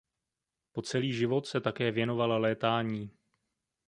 [0.71, 3.11] Po celý život se také věnoval létání.